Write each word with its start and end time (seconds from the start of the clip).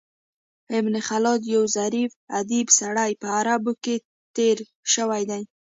ابن 0.77 0.93
خلاد 1.07 1.41
یو 1.55 1.63
ظریف 1.77 2.11
ادیب 2.39 2.67
سړی 2.79 3.11
په 3.21 3.27
عربو 3.37 3.71
کښي 3.83 3.95
تېر 4.35 4.57
سوى 4.93 5.21
دﺉ. 5.29 5.43